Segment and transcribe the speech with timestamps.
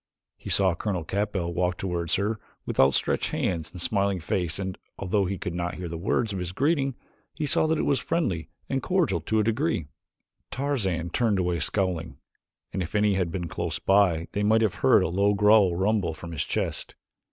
[0.35, 5.25] He saw Colonel Capell walk toward her with outstretched hands and smiling face and, although
[5.25, 6.95] he could not hear the words of his greeting,
[7.35, 9.85] he saw that it was friendly and cordial to a degree.
[10.49, 12.17] Tarzan turned away scowling,
[12.73, 16.15] and if any had been close by they might have heard a low growl rumble
[16.15, 16.95] from his chest.